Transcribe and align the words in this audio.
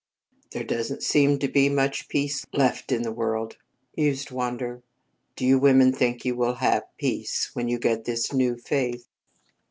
"There 0.51 0.63
doesn't 0.63 1.03
seem 1.03 1.37
to 1.37 1.47
be 1.47 1.69
much 1.69 2.07
peace 2.09 2.43
left 2.53 2.91
in 2.91 3.03
the 3.03 3.11
world," 3.11 3.57
mused 3.95 4.31
Wander. 4.31 4.81
"Do 5.35 5.45
you 5.45 5.59
women 5.59 5.93
think 5.93 6.25
you 6.25 6.35
will 6.35 6.55
have 6.55 6.85
peace 6.97 7.51
when 7.53 7.67
you 7.67 7.77
get 7.77 8.05
this 8.05 8.33
new 8.33 8.57
faith?" 8.57 9.05